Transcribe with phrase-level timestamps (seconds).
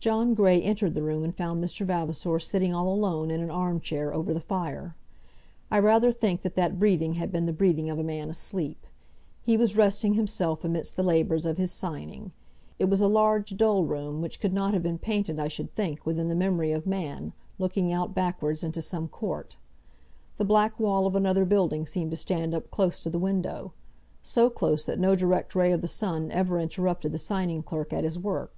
[0.00, 1.84] John Grey entered the room and found Mr.
[1.84, 4.96] Vavasor sitting all alone in an arm chair over the fire.
[5.70, 8.86] I rather think that that breathing had been the breathing of a man asleep.
[9.42, 12.32] He was resting himself amidst the labours of his signing.
[12.78, 16.06] It was a large, dull room, which could not have been painted, I should think,
[16.06, 19.58] within the memory of man, looking out backwards into some court.
[20.38, 23.74] The black wall of another building seemed to stand up close to the window,
[24.22, 28.04] so close that no direct ray of the sun ever interrupted the signing clerk at
[28.04, 28.56] his work.